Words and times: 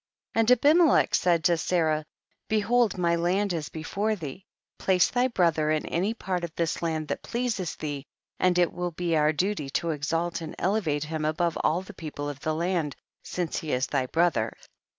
8. 0.35 0.39
And 0.39 0.51
Abimelech 0.53 1.13
said 1.13 1.43
to 1.43 1.57
Sarah, 1.57 2.07
behold 2.47 2.97
my 2.97 3.15
land 3.15 3.53
is 3.53 3.69
before 3.69 4.15
thee, 4.15 4.43
place 4.79 5.11
thy 5.11 5.27
brother 5.27 5.69
in 5.69 5.85
any 5.85 6.15
part 6.15 6.43
of 6.43 6.55
this 6.55 6.81
land 6.81 7.07
that 7.09 7.21
pleases 7.21 7.75
thee, 7.75 8.07
and 8.39 8.57
it 8.57 8.73
will 8.73 8.89
be 8.89 9.15
our 9.15 9.31
duty 9.31 9.69
to 9.69 9.91
exalt 9.91 10.41
and 10.41 10.55
elevate 10.57 11.03
him 11.03 11.23
above 11.23 11.55
all 11.63 11.83
the 11.83 11.93
people 11.93 12.27
of 12.29 12.39
the 12.39 12.55
land 12.55 12.95
since 13.23 13.59
he 13.59 13.71
is 13.73 13.85
thy 13.85 14.07
brother. 14.07 14.57